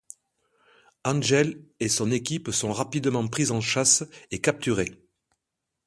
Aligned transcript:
Angel 1.05 1.63
et 1.79 1.87
son 1.87 2.09
équipe 2.09 2.49
sont 2.49 2.71
rapidement 2.73 3.27
pris 3.27 3.51
en 3.51 3.61
chasse 3.61 4.03
et 4.31 4.41
capturés. 4.41 4.97